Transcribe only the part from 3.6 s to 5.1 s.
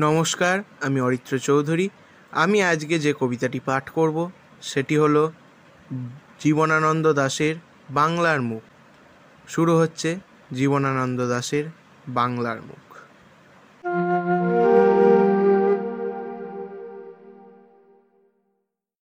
পাঠ করব, সেটি